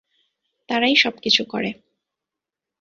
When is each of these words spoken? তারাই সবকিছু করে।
তারাই 0.69 0.95
সবকিছু 0.95 1.41
করে। 1.45 1.69